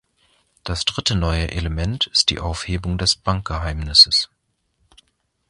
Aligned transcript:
Das 0.63 0.83
dritte 0.85 1.13
neue 1.15 1.49
Element 1.51 2.07
ist 2.07 2.31
die 2.31 2.39
Aufhebung 2.39 2.97
des 2.97 3.15
Bankgeheimnisses. 3.15 4.31